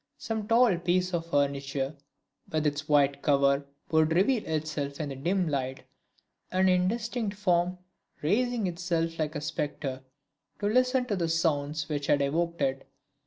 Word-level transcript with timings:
Some 0.17 0.47
tall 0.47 0.79
piece 0.79 1.13
of 1.13 1.27
furniture, 1.27 1.95
with 2.51 2.65
its 2.65 2.89
white 2.89 3.21
cover, 3.21 3.67
would 3.91 4.15
reveal 4.15 4.43
itself 4.47 4.99
in 4.99 5.09
the 5.09 5.15
dim 5.15 5.47
light; 5.47 5.83
an 6.51 6.67
indistinct 6.69 7.37
form, 7.37 7.77
raising 8.23 8.65
itself 8.65 9.19
like 9.19 9.35
a 9.35 9.41
spectre 9.41 10.01
to 10.59 10.65
listen 10.65 11.05
to 11.05 11.15
the 11.15 11.29
sounds 11.29 11.87
which 11.87 12.07
had 12.07 12.23
evoked 12.23 12.63
it. 12.63 12.87